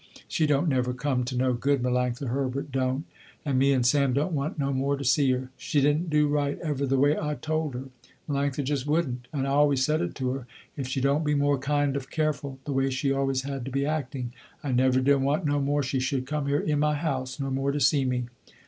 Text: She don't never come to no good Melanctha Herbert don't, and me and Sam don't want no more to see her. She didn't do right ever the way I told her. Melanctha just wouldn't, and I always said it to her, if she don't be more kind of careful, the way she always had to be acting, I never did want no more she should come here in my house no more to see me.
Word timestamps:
She 0.27 0.47
don't 0.47 0.67
never 0.67 0.93
come 0.93 1.23
to 1.25 1.37
no 1.37 1.53
good 1.53 1.83
Melanctha 1.83 2.29
Herbert 2.29 2.71
don't, 2.71 3.05
and 3.45 3.59
me 3.59 3.71
and 3.71 3.85
Sam 3.85 4.13
don't 4.13 4.33
want 4.33 4.57
no 4.57 4.73
more 4.73 4.97
to 4.97 5.03
see 5.03 5.29
her. 5.33 5.51
She 5.57 5.79
didn't 5.79 6.09
do 6.09 6.27
right 6.27 6.57
ever 6.61 6.87
the 6.87 6.97
way 6.97 7.15
I 7.19 7.35
told 7.35 7.75
her. 7.75 7.83
Melanctha 8.27 8.63
just 8.63 8.87
wouldn't, 8.87 9.27
and 9.31 9.45
I 9.45 9.51
always 9.51 9.85
said 9.85 10.01
it 10.01 10.15
to 10.15 10.31
her, 10.31 10.47
if 10.75 10.87
she 10.87 11.01
don't 11.01 11.23
be 11.23 11.35
more 11.35 11.59
kind 11.59 11.95
of 11.95 12.09
careful, 12.09 12.57
the 12.65 12.73
way 12.73 12.89
she 12.89 13.11
always 13.11 13.43
had 13.43 13.63
to 13.65 13.69
be 13.69 13.85
acting, 13.85 14.33
I 14.63 14.71
never 14.71 15.01
did 15.01 15.17
want 15.17 15.45
no 15.45 15.59
more 15.59 15.83
she 15.83 15.99
should 15.99 16.25
come 16.25 16.47
here 16.47 16.61
in 16.61 16.79
my 16.79 16.95
house 16.95 17.39
no 17.39 17.51
more 17.51 17.71
to 17.71 17.79
see 17.79 18.03
me. 18.03 18.23